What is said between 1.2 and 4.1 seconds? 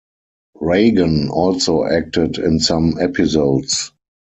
also acted in some episodes.